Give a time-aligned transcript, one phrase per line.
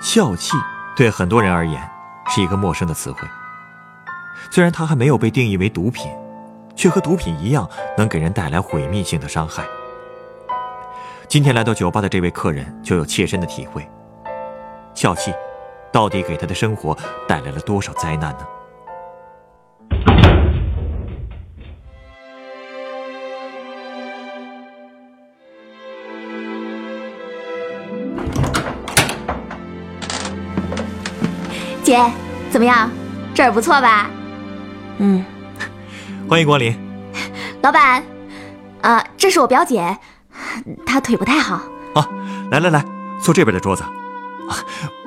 [0.00, 0.56] 笑气
[0.96, 1.90] 对很多人而言
[2.28, 3.20] 是一个陌生的词汇。
[4.50, 6.10] 虽然它还没有被定义为毒品，
[6.74, 9.62] 却和毒品一样能给人带来毁灭性的伤害。
[11.28, 13.88] 今天来到酒吧的这位客人就有切身的体会。
[14.94, 15.32] 笑气
[15.92, 16.96] 到底给他的生活
[17.28, 18.46] 带来了多少灾难呢？
[31.90, 32.00] 姐，
[32.52, 32.88] 怎么样？
[33.34, 34.08] 这儿不错吧？
[34.98, 35.24] 嗯，
[36.28, 36.72] 欢迎光临。
[37.62, 38.00] 老板，
[38.80, 39.98] 啊，这是我表姐，
[40.86, 41.56] 她腿不太好。
[41.96, 42.08] 啊，
[42.52, 42.84] 来来来，
[43.20, 43.82] 坐这边的桌子。
[43.82, 44.54] 啊，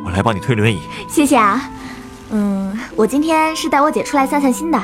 [0.04, 0.82] 我来帮你推轮椅。
[1.08, 1.72] 谢谢啊。
[2.32, 4.78] 嗯，我今天是带我姐出来散散心的。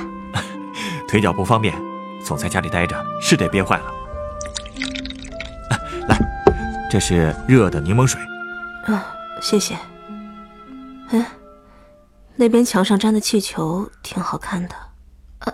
[1.05, 1.75] 腿脚不方便，
[2.23, 3.83] 总在家里待着，是得憋坏了。
[5.69, 5.75] 啊，
[6.07, 6.17] 来，
[6.89, 8.21] 这是热的柠檬水。
[8.85, 9.05] 啊，
[9.41, 9.75] 谢谢。
[11.09, 11.25] 嗯。
[12.39, 14.75] 那边墙上粘的气球挺好看的，
[15.39, 15.53] 呃，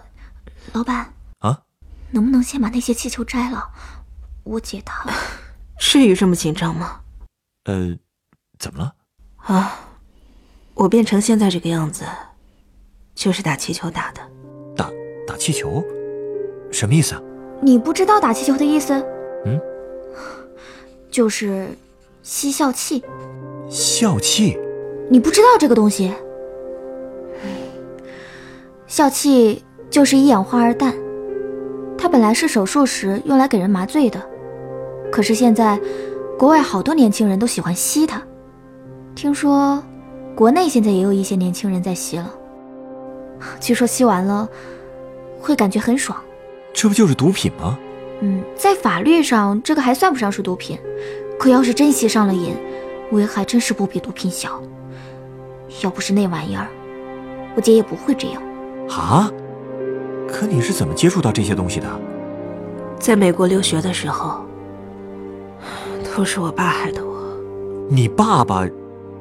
[0.74, 1.60] 老板啊，
[2.12, 3.72] 能不能先把那些气球摘了？
[4.44, 5.04] 我姐她
[5.80, 7.00] 至于这么紧张吗？
[7.64, 7.98] 呃，
[8.60, 8.94] 怎么了？
[9.38, 9.80] 啊，
[10.76, 12.06] 我变成现在这个样子，
[13.16, 14.22] 就是打气球打的。
[14.76, 14.88] 打
[15.26, 15.84] 打气球？
[16.72, 17.22] 什么意思啊？
[17.64, 18.94] 你不知道打气球的意思？
[19.48, 19.60] 嗯，
[21.10, 21.76] 就是
[22.22, 23.04] 吸笑气。
[23.72, 24.56] 笑气？
[25.10, 26.14] 你不知道这个东西？
[28.88, 30.94] 笑气就是一氧化二氮，
[31.98, 34.22] 它本来是手术时用来给人麻醉的，
[35.12, 35.80] 可是现在
[36.38, 38.22] 国外好多年轻人都喜欢吸它，
[39.16, 39.82] 听说
[40.36, 42.32] 国内现在也有一些年轻人在吸了，
[43.60, 44.48] 据说吸完了
[45.40, 46.18] 会感觉很爽。
[46.72, 47.80] 这不就是毒品吗？
[48.22, 50.78] 嗯，在法律上这个还算不上是毒品，
[51.40, 52.56] 可要是真吸上了瘾，
[53.12, 54.62] 危害真是不比毒品小。
[55.82, 56.68] 要不是那玩意儿，
[57.56, 58.42] 我姐也不会这样。
[58.90, 59.32] 啊！
[60.28, 61.88] 可你是怎么接触到这些东西的？
[63.00, 64.44] 在美国留学的时候，
[66.16, 67.16] 都是我爸害的我。
[67.90, 68.68] 你爸爸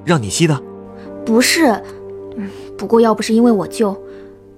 [0.04, 0.60] 让你吸的？
[1.24, 1.66] 不是，
[2.36, 3.96] 嗯，不过要不是因为我舅，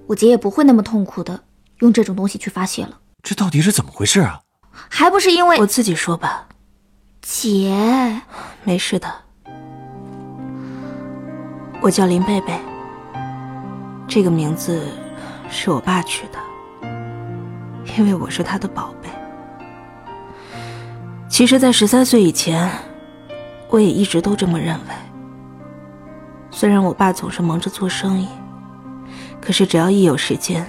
[0.07, 1.39] 我姐也不会那么痛苦的
[1.79, 2.97] 用这种东西去发泄了。
[3.21, 4.41] 这到底是怎么回事啊？
[4.71, 6.47] 还不是因为我自己说吧，
[7.21, 8.21] 姐，
[8.63, 9.07] 没事的。
[11.81, 12.53] 我叫林贝贝。
[14.07, 14.81] 这个名字
[15.49, 16.39] 是我爸取的，
[17.97, 19.09] 因为我是他的宝贝。
[21.27, 22.71] 其实，在十三岁以前，
[23.69, 24.95] 我也一直都这么认为。
[26.49, 28.29] 虽然我爸总是忙着做生意，
[29.41, 30.65] 可是只要一有时间，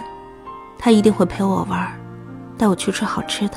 [0.76, 1.88] 他一定会陪我玩，
[2.58, 3.54] 带我去吃好吃的。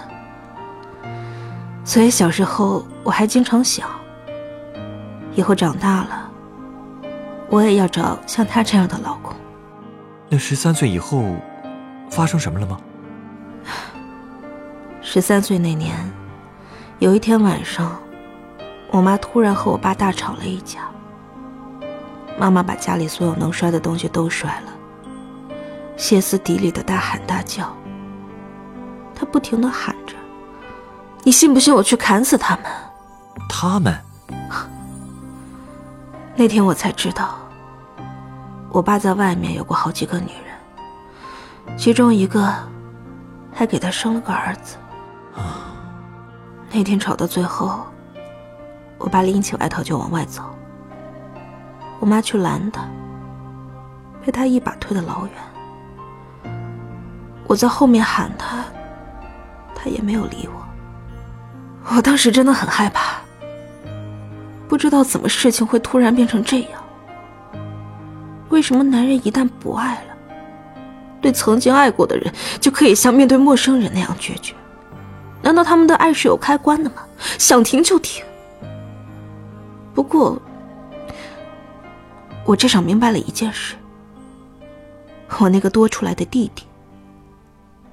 [1.83, 3.89] 所以小时候我还经常想，
[5.33, 6.29] 以后长大了，
[7.49, 9.33] 我也要找像他这样的老公。
[10.33, 11.35] 那十三岁以后，
[12.09, 12.79] 发生什么了吗？
[15.01, 15.93] 十三岁那年，
[16.99, 17.99] 有一天晚上，
[18.91, 20.89] 我妈突然和我爸大吵了一架。
[22.39, 24.71] 妈妈把家里所有能摔的东西都摔了，
[25.97, 27.75] 歇斯底里的大喊大叫。
[29.13, 30.15] 她不停的喊着
[31.23, 32.65] ：“你信不信我去砍死他们？”
[33.49, 33.93] 他们。
[36.37, 37.37] 那天我才知道。
[38.73, 42.53] 我爸在外面有过好几个女人，其中一个
[43.53, 44.77] 还给他生了个儿子。
[46.71, 47.85] 那天吵到最后，
[48.97, 50.41] 我爸拎起外套就往外走，
[51.99, 52.83] 我妈去拦他，
[54.25, 55.33] 被他一把推得老远。
[57.47, 58.63] 我在后面喊他，
[59.75, 61.93] 他也没有理我。
[61.97, 63.17] 我当时真的很害怕，
[64.69, 66.80] 不知道怎么事情会突然变成这样。
[68.51, 70.17] 为什么男人一旦不爱了，
[71.21, 74.53] 对曾经爱过的人就可以像面对陌生人那样决绝？
[75.41, 77.03] 难道他们的爱是有开关的吗？
[77.39, 78.23] 想停就停？
[79.93, 80.39] 不过，
[82.45, 83.75] 我至少明白了一件事：
[85.39, 86.65] 我那个多出来的弟弟，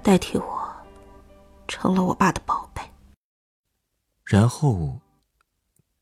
[0.02, 0.68] 代替我，
[1.66, 2.82] 成了我爸的宝贝。
[4.24, 4.98] 然后，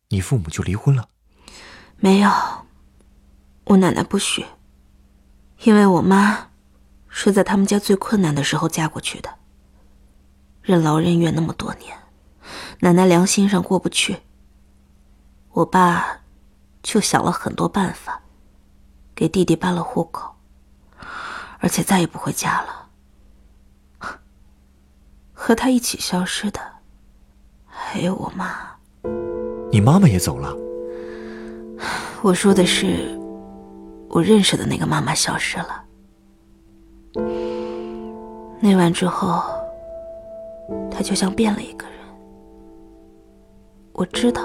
[0.09, 1.09] 你父母就离婚了？
[1.99, 2.31] 没有。
[3.67, 4.47] 我奶奶不许，
[5.65, 6.51] 因为我妈
[7.09, 9.29] 是在他们家最困难的时候嫁过去的，
[10.63, 11.99] 任劳任怨那么多年，
[12.79, 14.19] 奶奶良心上过不去。
[15.51, 16.21] 我爸
[16.81, 18.23] 就想了很多办法，
[19.17, 20.37] 给弟弟办了户口，
[21.59, 22.87] 而且再也不回家了。
[25.33, 26.61] 和他一起消失的，
[27.67, 28.77] 还有我妈。
[29.73, 30.55] 你妈妈也走了。
[32.23, 33.19] 我说的是，
[34.17, 35.85] 我认识的那个妈妈消失了。
[38.59, 39.43] 那晚之后，
[40.91, 41.97] 她就像变了一个人。
[43.93, 44.43] 我知道，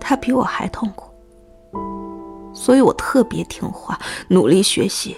[0.00, 1.10] 她比我还痛苦，
[2.54, 5.14] 所以我特别听话，努力学习，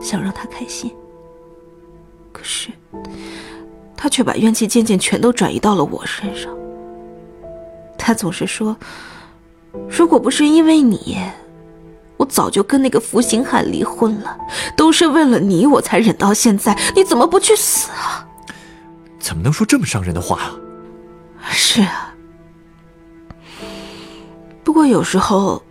[0.00, 0.90] 想让她开心。
[2.32, 2.70] 可是，
[3.94, 6.50] 她却把怨气渐渐全都转移到了我身上。
[7.98, 8.74] 她总是说。
[9.86, 11.18] 如果不是因为你，
[12.18, 14.36] 我早就跟那个负心汉离婚了。
[14.76, 16.78] 都是为了你，我才忍到现在。
[16.94, 18.26] 你怎么不去死啊？
[19.18, 20.54] 怎么能说这么伤人的话啊？
[21.50, 22.14] 是啊。
[24.62, 25.62] 不过有时候，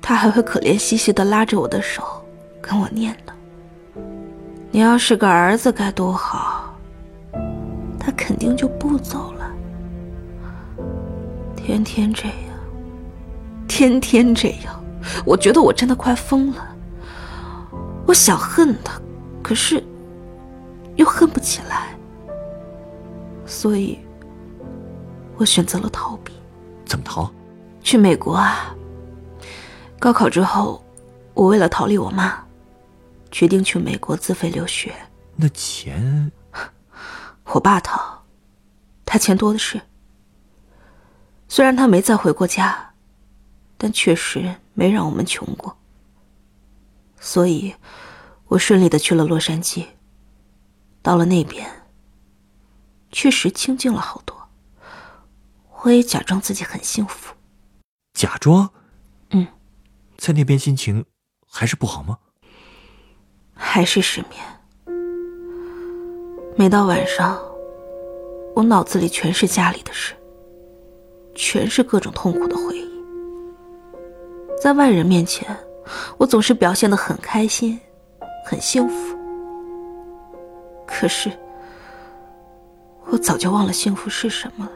[0.00, 2.02] 他还会可怜兮兮的拉着我的手，
[2.60, 3.32] 跟我念叨
[4.70, 6.78] ：“你要是个儿子该多好。”
[7.98, 9.50] 他肯定就不走了。
[11.56, 12.36] 天天这样。
[13.66, 14.82] 天天这样，
[15.24, 16.76] 我觉得我真的快疯了。
[18.06, 19.00] 我想恨他，
[19.42, 19.82] 可是
[20.96, 21.96] 又恨不起来，
[23.46, 23.98] 所以，
[25.36, 26.32] 我选择了逃避。
[26.84, 27.30] 怎么逃？
[27.82, 28.74] 去美国啊！
[29.98, 30.84] 高考之后，
[31.34, 32.38] 我为了逃离我妈，
[33.30, 34.94] 决定去美国自费留学。
[35.34, 36.30] 那钱，
[37.52, 38.22] 我爸掏，
[39.04, 39.80] 他钱多的是。
[41.48, 42.82] 虽然他没再回过家。
[43.78, 45.74] 但确实没让我们穷过，
[47.18, 47.74] 所以，
[48.48, 49.86] 我顺利的去了洛杉矶。
[51.00, 51.88] 到了那边，
[53.10, 54.36] 确实清静了好多。
[55.82, 57.34] 我也假装自己很幸福。
[58.12, 58.70] 假装？
[59.30, 59.46] 嗯，
[60.18, 61.06] 在那边心情
[61.48, 62.18] 还是不好吗？
[63.54, 64.44] 还是失眠。
[66.58, 67.40] 每到晚上，
[68.54, 70.14] 我脑子里全是家里的事，
[71.34, 72.85] 全是各种痛苦的回忆。
[74.60, 75.46] 在外人面前，
[76.18, 77.78] 我总是表现的很开心，
[78.44, 79.16] 很幸福。
[80.86, 81.30] 可是，
[83.04, 84.72] 我早就忘了幸福是什么了。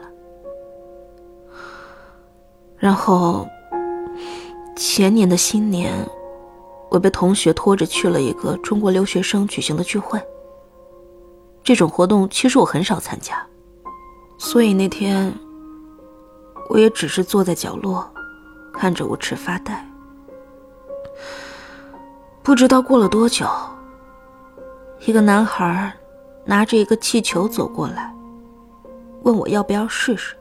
[2.77, 3.47] 然后，
[4.75, 5.93] 前年的新年，
[6.89, 10.21] 我被同学拖着去了一个中国留学生举行的聚会。
[11.63, 13.45] 这种活动其实我很少参加，
[14.37, 15.33] 所以那天，
[16.69, 18.09] 我也只是坐在角落。
[18.73, 19.85] 看着我吃发呆，
[22.41, 23.47] 不知道过了多久，
[25.05, 25.93] 一个男孩
[26.45, 28.13] 拿着一个气球走过来，
[29.23, 30.35] 问我要不要试试，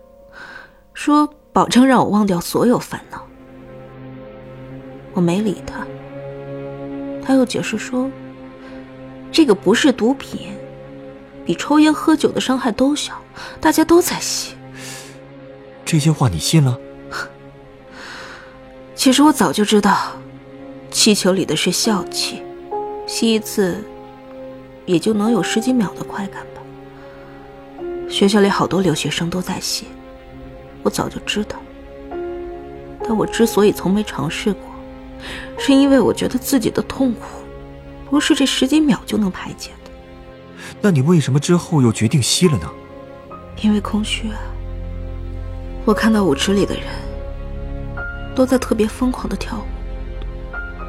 [0.95, 3.27] 说保证让我忘掉所有烦恼。
[5.13, 5.87] 我没理他，
[7.23, 8.11] 他又解释说，
[9.31, 10.57] 这个不是毒品，
[11.45, 13.21] 比抽烟喝酒的伤害都小，
[13.61, 14.55] 大家都在吸。
[15.85, 16.79] 这些话你信了？
[19.01, 20.13] 其实我早就知道，
[20.91, 22.43] 气球里的是笑气，
[23.07, 23.83] 吸一次
[24.85, 26.61] 也就能有十几秒的快感吧。
[28.11, 29.87] 学校里好多留学生都在吸，
[30.83, 31.57] 我早就知道。
[33.03, 34.67] 但我之所以从没尝试过，
[35.57, 37.25] 是因为我觉得自己的痛苦
[38.11, 39.91] 不是这十几秒就能排解的。
[40.79, 42.71] 那你为什么之后又决定吸了呢？
[43.63, 44.37] 因为空虚啊。
[45.87, 46.85] 我看到舞池里的人。
[48.35, 49.65] 都在特别疯狂的跳舞，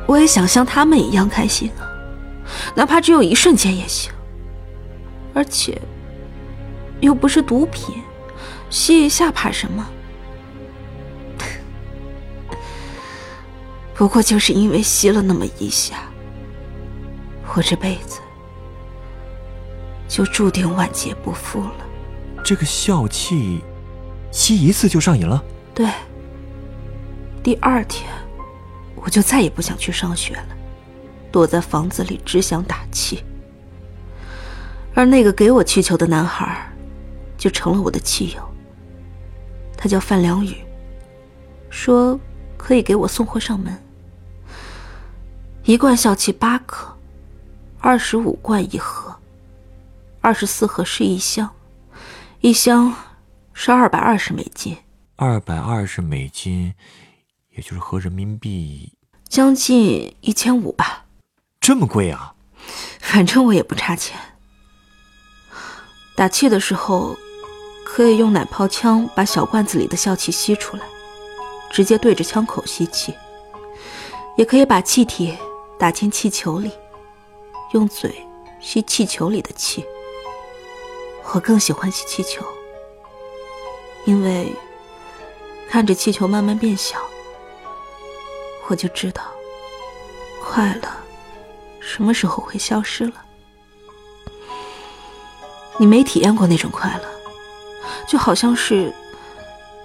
[0.08, 1.90] 我也想像他们一样开心啊，
[2.76, 4.12] 哪怕只有一瞬间也行。
[5.34, 5.80] 而且，
[7.00, 7.96] 又不是毒品，
[8.70, 9.88] 吸一下怕什么？
[13.96, 16.04] 不过就是因为吸了那么一下，
[17.56, 18.20] 我这辈子
[20.08, 21.74] 就注定万劫不复了。
[22.44, 23.62] 这个笑气，
[24.32, 25.42] 吸一次就上瘾了？
[25.74, 25.88] 对。
[27.44, 28.08] 第二天，
[28.96, 30.58] 我就再也不想去上学了，
[31.32, 33.24] 躲在房子里只想打气。
[34.94, 36.72] 而那个给我气球的男孩，
[37.38, 38.48] 就成了我的气友。
[39.76, 40.56] 他叫范良宇，
[41.72, 42.20] 说
[42.58, 43.76] 可以给我送货上门。
[45.64, 46.96] 一罐笑气八克，
[47.80, 49.16] 二十五罐一盒，
[50.20, 51.50] 二十四盒是一箱，
[52.42, 52.94] 一箱
[53.54, 54.78] 是二百二十美金。
[55.16, 56.74] 二百二十美金。
[57.56, 58.94] 也就是合人民币
[59.28, 61.06] 将近一千五吧。
[61.60, 62.34] 这么贵啊？
[63.00, 64.18] 反正我也不差钱。
[66.16, 67.18] 打气的时候，
[67.86, 70.84] 可以用奶泡枪把小罐子里的笑气吸出来，
[71.72, 73.14] 直接对着枪口吸气；
[74.38, 75.38] 也可以把气体
[75.80, 76.72] 打进气球里，
[77.74, 78.26] 用嘴
[78.60, 79.84] 吸气球里的气。
[81.34, 82.46] 我更喜欢吸气球，
[84.06, 84.54] 因为
[85.70, 86.98] 看着气球慢慢变小，
[88.68, 89.22] 我就知道
[90.44, 90.90] 快乐
[91.80, 93.14] 什么时候会消失了。
[95.78, 97.04] 你没体验过那种快乐，
[98.08, 98.94] 就好像是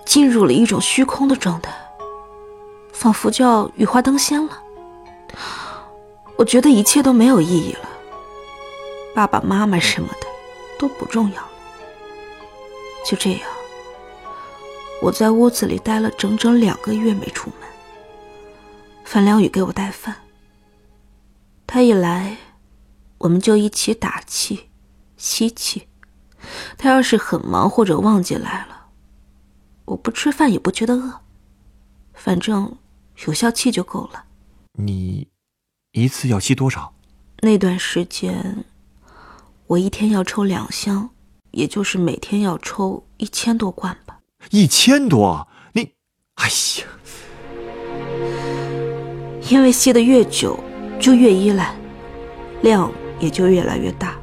[0.05, 1.73] 进入了一种虚空的状态，
[2.93, 4.63] 仿佛就要羽化登仙了。
[6.37, 7.89] 我觉得一切都没有意义了，
[9.15, 10.27] 爸爸妈妈什么的
[10.79, 11.49] 都不重要了。
[13.07, 13.41] 就这样，
[15.01, 17.69] 我在屋子里待了整整两个月没出门。
[19.07, 20.17] 樊良宇给我带饭，
[21.65, 22.37] 他一来，
[23.19, 24.69] 我们就一起打气。
[25.17, 25.87] 吸气，
[26.77, 28.89] 他要是很忙或者忘记来了，
[29.85, 31.21] 我不吃饭也不觉得饿，
[32.13, 32.77] 反正
[33.25, 34.25] 有效气就够了。
[34.73, 35.29] 你
[35.93, 36.93] 一次要吸多少？
[37.43, 38.65] 那段时间，
[39.69, 41.09] 我一天要抽两箱，
[41.53, 44.19] 也就是每天要抽一千多罐吧。
[44.51, 45.49] 一千多？
[45.73, 45.95] 你，
[46.35, 46.87] 哎呀！
[49.49, 50.59] 因为吸的越久，
[50.99, 51.75] 就越依赖，
[52.63, 54.15] 量也就越来越大。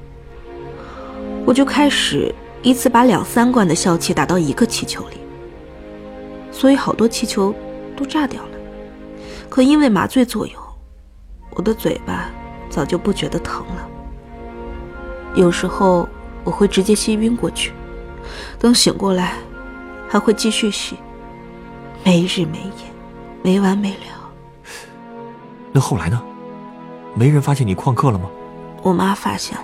[1.45, 5.17] 我就开始一次把两三罐的笑气打到一个气球里，
[6.51, 7.53] 所以好多气球
[7.95, 8.49] 都炸掉了。
[9.49, 10.61] 可因为麻醉作用，
[11.51, 12.29] 我的嘴巴
[12.69, 13.87] 早就不觉得疼了。
[15.35, 16.07] 有时候
[16.43, 17.71] 我会直接吸晕过去，
[18.59, 19.33] 等醒过来
[20.09, 20.95] 还会继续吸，
[22.03, 22.91] 没日没夜，
[23.41, 24.22] 没完没了。
[25.73, 26.21] 那后来呢？
[27.15, 28.29] 没人发现你旷课了吗？
[28.81, 29.63] 我妈发现了。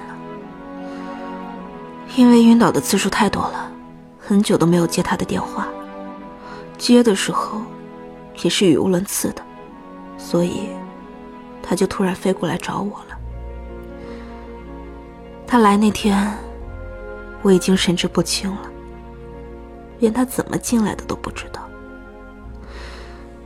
[2.15, 3.71] 因为晕倒的次数太多了，
[4.19, 5.67] 很久都没有接他的电话。
[6.77, 7.61] 接的时候，
[8.41, 9.41] 也是语无伦次的，
[10.17, 10.69] 所以
[11.61, 13.17] 他就突然飞过来找我了。
[15.45, 16.31] 他来那天，
[17.41, 18.61] 我已经神志不清了，
[19.99, 21.61] 连他怎么进来的都不知道。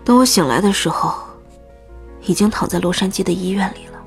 [0.03, 1.22] 等我醒来的时候，
[2.25, 4.03] 已经躺在洛杉矶的医院里了。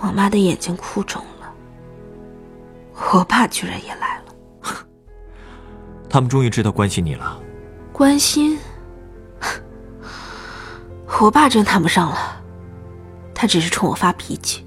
[0.00, 1.52] 我妈的眼睛哭肿了。
[3.12, 4.34] 我爸居然也来了，
[6.08, 7.40] 他们终于知道关心你了。
[7.92, 8.58] 关心？
[11.20, 12.16] 我爸真谈不上了，
[13.34, 14.64] 他只是冲我发脾气，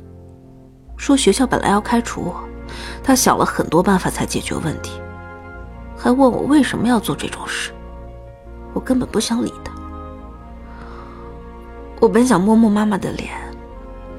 [0.97, 2.43] 说学校本来要开除我，
[3.01, 4.99] 他想了很多办法才解决问题，
[5.97, 7.71] 还问我为什么要做这种事，
[8.73, 9.70] 我根本不想理他。
[12.01, 13.29] 我本想摸摸妈妈的脸，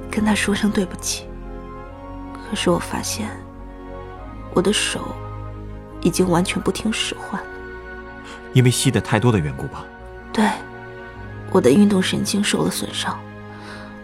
[0.09, 1.27] 跟她说声对不起，
[2.49, 3.29] 可是我发现。
[4.55, 5.01] 我的手
[6.03, 7.49] 已经完全不听使唤了，
[8.53, 9.83] 因为吸的太多的缘故吧？
[10.31, 10.47] 对，
[11.51, 13.19] 我的运动神经受了损伤，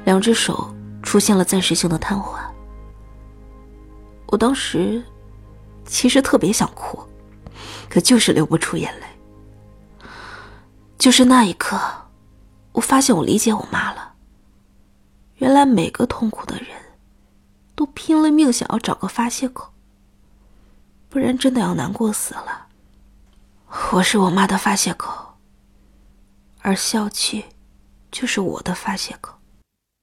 [0.07, 2.39] 两只手出现了暂时性的瘫痪。
[4.27, 5.03] 我当时
[5.85, 6.99] 其实特别想哭，
[7.91, 9.07] 可就是流不出眼泪。
[10.97, 11.79] 就是那一刻，
[12.79, 14.15] 我发现我理解我妈了。
[15.37, 16.67] 原来每个痛苦的人
[17.75, 19.73] 都拼了命想要找个发泄口。
[21.09, 22.69] 不然真的要难过死了。
[23.93, 25.39] 我是我妈的发泄口，
[26.61, 27.47] 而笑气
[28.13, 29.39] 就是我的发泄口。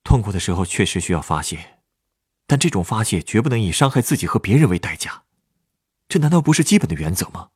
[0.03, 1.79] 痛苦的时候确实需要发泄，
[2.45, 5.23] 但这种发泄绝不能以伤害自己和别人为代价。
[6.09, 7.47] 这难道不是基本的原则吗？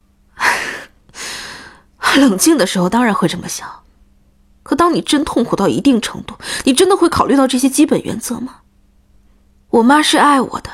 [2.15, 3.83] 冷静的时候当然会这么想，
[4.69, 8.57] 可当你真痛苦到一定程度，你真的会考虑到这些基本原则吗？
[9.71, 10.69] 我妈是爱我的，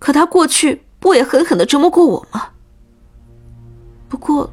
[0.00, 0.82] 可她过去。
[0.98, 2.48] 不也狠狠的折磨过我吗？
[4.08, 4.48] 不过，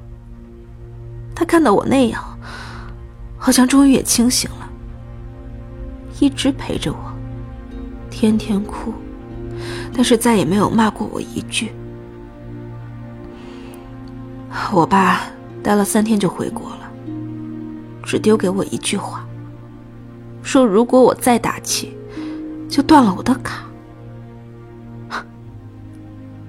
[1.36, 2.24] 他看到我那样，
[3.38, 4.70] 好像终于也清醒了，
[6.20, 6.98] 一直陪着我，
[8.10, 8.94] 天天哭，
[9.94, 11.72] 但是再也没有骂过我一句。
[14.72, 15.22] 我爸
[15.64, 16.79] 待了三天就回国了，
[18.10, 19.24] 只丢给我一句话，
[20.42, 21.96] 说如果我再打气，
[22.68, 23.64] 就断了我的卡。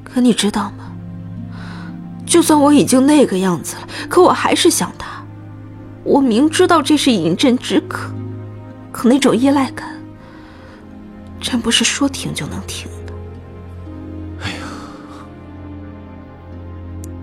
[0.03, 0.91] 可你知道吗？
[2.25, 5.23] 就算我已经那个样子了，可我还是想他。
[6.03, 8.11] 我明知道这是饮鸩止渴，
[8.91, 10.01] 可那种依赖感，
[11.39, 13.13] 真不是说停就能停的。
[14.45, 14.63] 哎呀，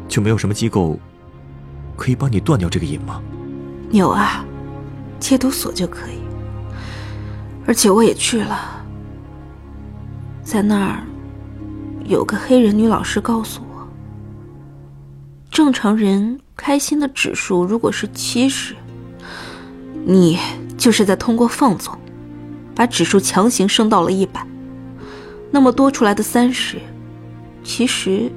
[0.07, 0.99] 就没有什么机构
[1.95, 3.19] 可以帮你断掉这个瘾吗？
[3.91, 4.45] 有啊，
[5.19, 6.19] 戒毒所就可以。
[7.65, 8.85] 而且我也去了，
[10.43, 11.03] 在那儿
[12.05, 13.87] 有个黑人女老师告诉我，
[15.51, 18.75] 正常人开心的指数如果是七十，
[20.05, 20.39] 你
[20.77, 21.97] 就是在通过放纵，
[22.73, 24.45] 把指数强行升到了一百，
[25.51, 26.77] 那么多出来的三十，
[27.63, 28.31] 其实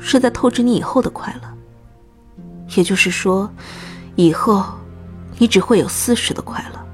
[0.00, 1.48] 是在透支你以后的快乐。
[2.76, 3.50] 也就是说，
[4.14, 4.62] 以后
[5.38, 6.86] 你只会有四十的快乐。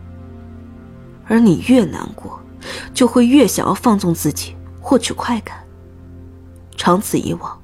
[1.26, 2.40] 而你越难过，
[2.92, 5.66] 就会越想要放纵自己，获取快感。
[6.76, 7.62] 长此以往，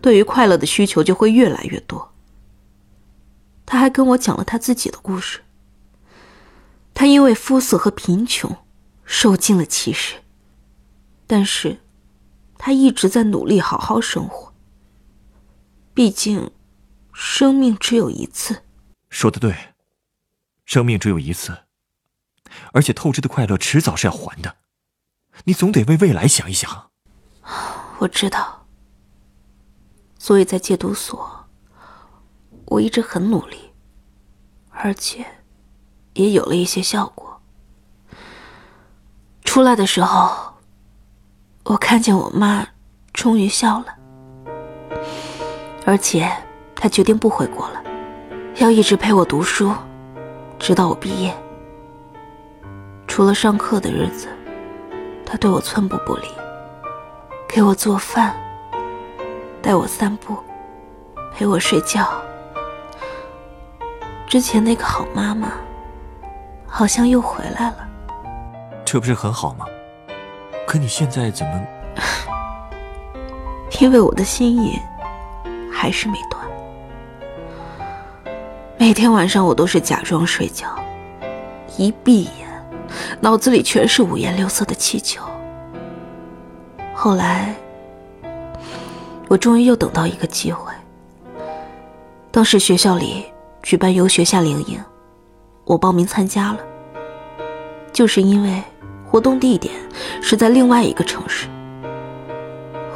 [0.00, 2.12] 对于快乐的需求就会越来越多。
[3.66, 5.40] 他还跟我讲了他自己的故事。
[6.94, 8.54] 他因为肤色和贫穷，
[9.04, 10.16] 受尽了歧视，
[11.26, 11.78] 但是，
[12.56, 14.52] 他一直在努力好好生活。
[15.94, 16.50] 毕竟，
[17.12, 18.62] 生命只有一次。
[19.10, 19.54] 说的对，
[20.64, 21.64] 生命只有一次。
[22.72, 24.56] 而且透支的快乐迟早是要还的，
[25.44, 26.90] 你总得为未来想一想。
[27.98, 28.66] 我知道，
[30.18, 31.46] 所以在戒毒所，
[32.66, 33.72] 我一直很努力，
[34.70, 35.24] 而且
[36.14, 37.40] 也有了一些效果。
[39.44, 40.54] 出来的时候，
[41.64, 42.66] 我看见我妈
[43.12, 43.96] 终于笑了，
[45.86, 46.30] 而且
[46.74, 47.82] 她决定不回国了，
[48.56, 49.72] 要一直陪我读书，
[50.62, 51.34] 直到我毕业。
[53.08, 54.28] 除了上课的日子，
[55.26, 56.28] 他对我寸步不离，
[57.48, 58.32] 给我做饭，
[59.60, 60.36] 带我散步，
[61.34, 62.08] 陪我睡觉。
[64.28, 65.52] 之前那个好妈妈，
[66.68, 67.88] 好像又回来了。
[68.84, 69.66] 这不是很好吗？
[70.64, 71.66] 可你现在怎么？
[73.80, 74.78] 因为我的心瘾
[75.72, 76.40] 还是没断。
[78.82, 80.66] 每天晚上我都是假装睡觉，
[81.76, 82.32] 一闭眼。
[83.20, 85.22] 脑子里全是五颜六色的气球。
[86.92, 87.54] 后来，
[89.28, 90.72] 我终于又等到一个机会。
[92.32, 93.24] 当时学校里
[93.62, 94.82] 举办游学夏令营，
[95.62, 96.58] 我报名参加了。
[97.92, 98.60] 就是因为
[99.08, 99.72] 活动地点
[100.20, 101.46] 是在另外一个城市，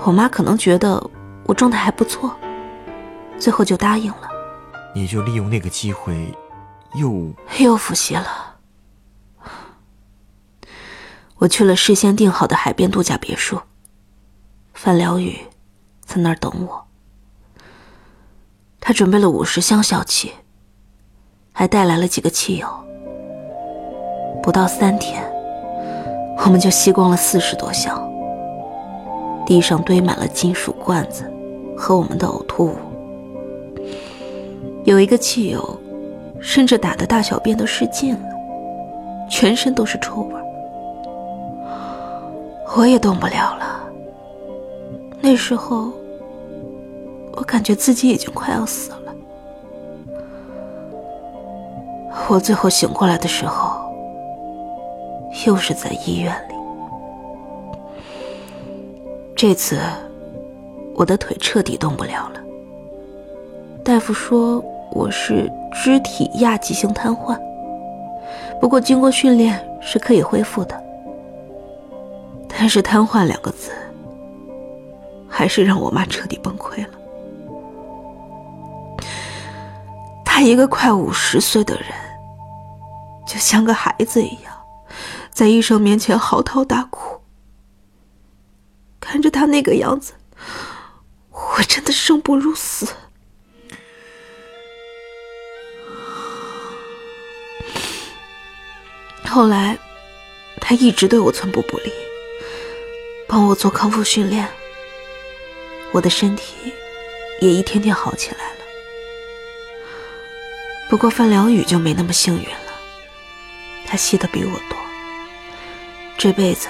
[0.02, 1.00] 我妈可能觉得
[1.44, 2.34] 我状态还不错，
[3.38, 4.30] 最后就答应了。
[4.96, 6.34] 你就利用那个机会，
[6.94, 8.56] 又又复习了。
[11.36, 13.60] 我去了事先订好的海边度假别墅，
[14.72, 15.38] 范辽宇
[16.06, 16.86] 在那儿等我。
[18.80, 20.32] 他准备了五十箱笑气，
[21.52, 22.66] 还带来了几个汽油。
[24.42, 25.22] 不到三天，
[26.38, 28.02] 我们就吸光了四十多箱。
[29.44, 31.30] 地上堆满了金属罐子
[31.76, 32.78] 和我们的呕吐物，
[34.86, 35.78] 有一个汽油，
[36.40, 38.28] 甚至打的大小便都失禁了，
[39.28, 40.34] 全身都是臭味。
[42.76, 43.82] 我也动不了了。
[45.20, 45.90] 那时候，
[47.32, 49.12] 我感觉自己已经快要死了。
[52.28, 53.92] 我最后醒过来的时候，
[55.48, 56.54] 又是在医院里。
[59.34, 59.80] 这次，
[60.94, 62.40] 我的腿彻底动不了了。
[63.84, 67.38] 大夫说我是肢体亚急性瘫痪，
[68.60, 70.82] 不过经过训练是可以恢复的。
[72.48, 73.70] 但是“瘫痪”两个字，
[75.28, 76.92] 还是让我妈彻底崩溃了。
[80.24, 81.84] 她一个快五十岁的人，
[83.26, 84.52] 就像个孩子一样，
[85.30, 87.20] 在医生面前嚎啕大哭。
[88.98, 90.14] 看着她那个样子，
[91.30, 92.86] 我真的生不如死。
[99.36, 99.76] 后来，
[100.62, 101.92] 他一直对我寸步不离。
[103.28, 104.48] 帮我做康复训练，
[105.92, 106.72] 我的身体
[107.42, 108.60] 也一天天好起来了。
[110.88, 112.72] 不过范良宇就没那么幸运了，
[113.86, 114.78] 他吸的比我多，
[116.16, 116.68] 这辈子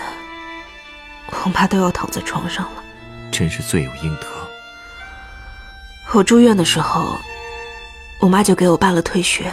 [1.31, 2.83] 恐怕都要躺在床上了。
[3.31, 4.27] 真是罪有应得。
[6.15, 7.17] 我住院的时候，
[8.19, 9.53] 我妈就给我办了退学。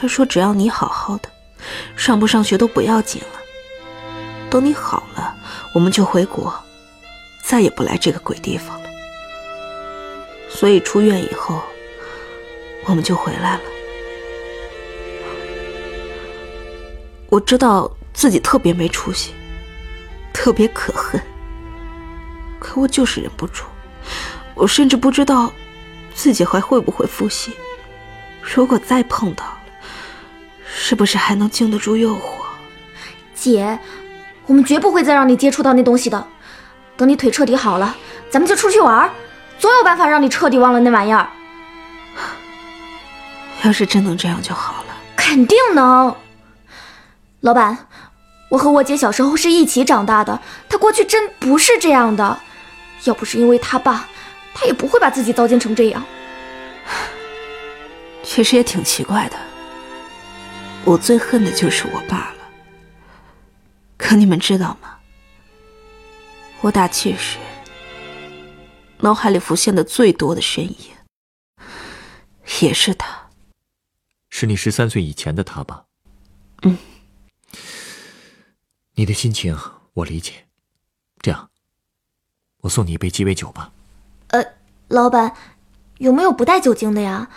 [0.00, 1.28] 她说：“只要你好好的，
[1.96, 3.40] 上不上学都不要紧了。
[4.50, 5.36] 等你好了。”
[5.74, 6.52] 我们就回国，
[7.42, 8.88] 再也不来这个鬼地方了。
[10.50, 11.62] 所以出院以后，
[12.84, 13.60] 我们就回来了。
[17.30, 19.32] 我知道自己特别没出息，
[20.30, 21.18] 特别可恨，
[22.60, 23.64] 可我就是忍不住。
[24.54, 25.50] 我甚至不知道
[26.14, 27.50] 自己还会不会复习。
[28.42, 29.51] 如果再碰到，
[30.92, 32.44] 是不是还能经得住诱惑？
[33.34, 33.78] 姐，
[34.44, 36.26] 我们绝不会再让你接触到那东西的。
[36.98, 37.96] 等你腿彻底好了，
[38.28, 39.10] 咱们就出去玩，
[39.58, 41.26] 总有办法让你彻底忘了那玩意儿。
[43.62, 44.94] 要是真能这样就好了。
[45.16, 46.14] 肯定能。
[47.40, 47.86] 老板，
[48.50, 52.38] 我和我姐小时候是一起长大的，她过去真不是这样的。
[53.04, 54.06] 要不是因为她爸，
[54.52, 56.04] 她也不会把自己糟践成这样。
[58.22, 59.36] 其实也挺奇怪的。
[60.84, 62.50] 我最恨的就是我爸了。
[63.96, 64.98] 可你们知道吗？
[66.60, 67.38] 我打气时，
[68.98, 70.76] 脑海里浮现的最多的身影，
[72.60, 73.30] 也是他。
[74.30, 75.84] 是你十三岁以前的他吧？
[76.62, 76.76] 嗯。
[78.94, 79.56] 你的心情
[79.94, 80.46] 我理解。
[81.20, 81.50] 这样，
[82.58, 83.72] 我送你一杯鸡尾酒吧。
[84.28, 84.44] 呃，
[84.88, 85.34] 老板，
[85.98, 87.30] 有没有不带酒精的呀？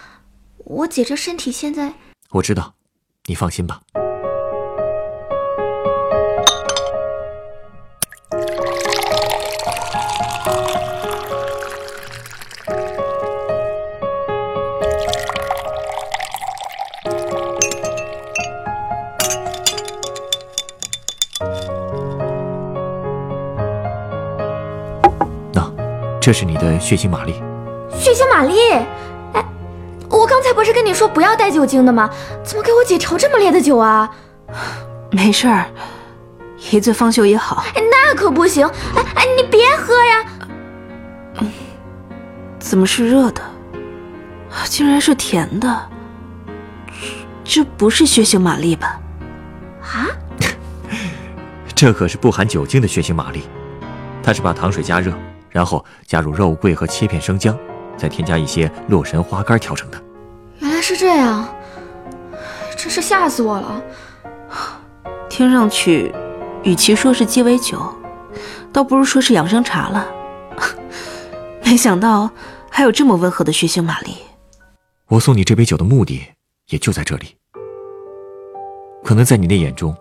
[0.58, 1.94] 我姐这身体现在……
[2.30, 2.76] 我知道，
[3.28, 3.80] 你放心吧。
[25.52, 25.74] 那，
[26.22, 27.34] 这是你的血腥玛丽。
[27.92, 28.54] 血腥玛丽？
[30.96, 32.10] 说不要带酒精的吗？
[32.44, 34.10] 怎么给我姐调这么烈的酒啊？
[35.12, 35.66] 没事儿，
[36.72, 37.64] 一醉方休也好。
[37.76, 38.66] 哎，那可不行！
[38.96, 40.26] 哎哎，你别喝呀！
[42.58, 43.42] 怎么是热的？
[44.66, 45.90] 竟然是甜的？
[47.44, 49.00] 这不是血腥玛丽吧？
[49.84, 50.08] 啊？
[51.76, 53.44] 这可是不含酒精的血腥玛丽，
[54.24, 55.14] 它是把糖水加热，
[55.50, 57.58] 然后加入肉桂和切片生姜，
[57.98, 60.02] 再添加一些洛神花干调成的。
[60.88, 61.44] 是这样，
[62.78, 63.82] 真是吓死我了。
[65.28, 66.14] 听上去，
[66.62, 67.92] 与其说是鸡尾酒，
[68.72, 70.08] 倒不如说是养生茶了。
[71.66, 72.30] 没想到
[72.70, 74.18] 还有这么温和的血腥玛丽。
[75.08, 76.24] 我送你这杯酒的目的
[76.68, 77.36] 也就在这里。
[79.04, 79.96] 可能在你的眼中，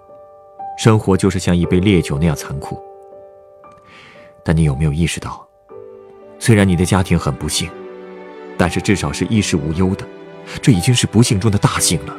[0.76, 2.78] 生活就是像一杯烈酒那样残酷。
[4.44, 5.48] 但你有没有意识到，
[6.38, 7.70] 虽然你的家庭很不幸，
[8.58, 10.06] 但是至少是衣食无忧的，
[10.60, 12.16] 这已经是不幸中的大幸了。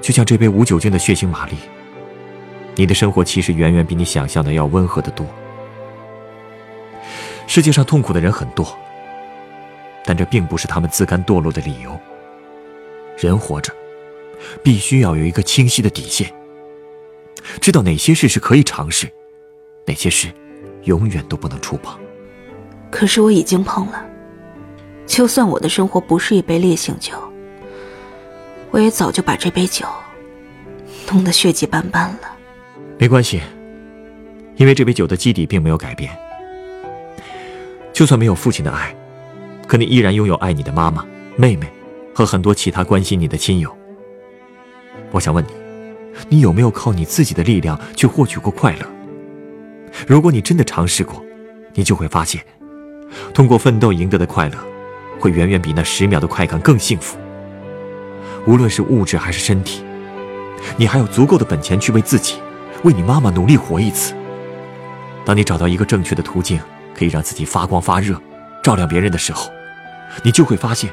[0.00, 1.56] 就像这杯无酒精的血腥玛丽，
[2.74, 5.26] 你的生活其实远远比你想象的要温和得多。
[7.46, 8.76] 世界上痛苦的人很多。
[10.04, 11.96] 但这并不是他们自甘堕落的理由。
[13.16, 13.72] 人活着，
[14.60, 16.28] 必须要有一个清晰的底线，
[17.60, 19.08] 知道哪些事是可以尝试，
[19.86, 20.26] 哪些事
[20.82, 21.96] 永远都不能触碰。
[22.90, 24.04] 可是我已经碰了，
[25.12, 27.12] 就算我的生活不是一杯烈性酒，
[28.70, 29.84] 我也早就把这杯酒
[31.10, 32.34] 弄得血迹斑斑了。
[32.96, 33.42] 没关系，
[34.56, 36.10] 因为这杯酒的基底并没有改变。
[37.92, 38.96] 就算没有父亲的爱。
[39.68, 41.70] 可你依然拥有爱你的妈妈、妹妹，
[42.14, 43.70] 和很多其他关心你的亲友。
[45.10, 45.50] 我想问你，
[46.30, 48.86] 你有没有靠你自己的力量去获取过快乐？
[50.06, 51.22] 如果你真的尝试过，
[51.74, 52.42] 你就会发现，
[53.34, 54.56] 通过奋斗赢得的快乐，
[55.22, 57.16] 会远远比那十秒的快感更幸福。
[58.44, 59.84] 无论是物质还是身体，
[60.76, 62.40] 你还有足够的本钱去为自己、
[62.82, 64.14] 为你妈妈努力活一次。
[65.24, 66.60] 当你找到一个正确的途径，
[66.92, 68.20] 可以让自己发光发热，
[68.64, 69.48] 照亮别人的时候。
[70.24, 70.90] 你就会发现，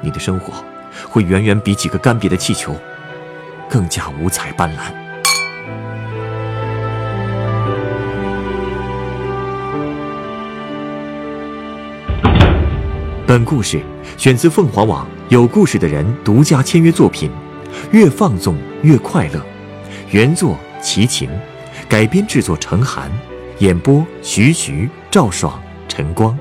[0.00, 0.52] 你的生活
[1.08, 2.74] 会远远比几个干瘪的气球
[3.70, 5.07] 更加五彩斑斓。
[13.28, 13.78] 本故事
[14.16, 17.30] 选自凤凰网有故事的人独家签约作品，
[17.90, 19.46] 越放纵越快乐。
[20.10, 21.28] 原作齐秦，
[21.90, 23.10] 改编制作程涵，
[23.58, 26.34] 演播徐徐、赵爽、陈光，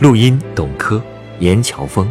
[0.00, 1.00] 录音董珂。
[1.38, 2.08] 严乔峰，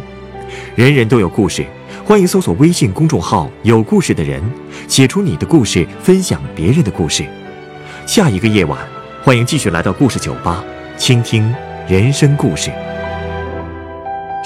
[0.74, 1.66] 人人都有故事，
[2.02, 4.42] 欢迎搜索微信公众号“有故事的人”，
[4.88, 7.26] 写出你的故事，分享别人的故事。
[8.06, 8.78] 下一个夜晚，
[9.22, 10.64] 欢迎继续来到故事酒吧，
[10.96, 11.54] 倾听
[11.86, 12.72] 人生故事。